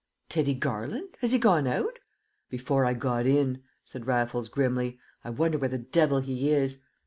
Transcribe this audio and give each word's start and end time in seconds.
"Teddy 0.29 0.55
Garland? 0.55 1.15
Has 1.21 1.31
he 1.31 1.37
gone 1.37 1.67
out?" 1.67 1.99
"Before 2.49 2.85
I 2.85 2.95
got 2.95 3.27
in," 3.27 3.61
said 3.85 4.07
Raffles, 4.07 4.49
grimly. 4.49 4.97
"I 5.23 5.29
wonder 5.29 5.59
where 5.59 5.69
the 5.69 5.77
devil 5.77 6.17
he 6.21 6.49
is!" 6.49 6.79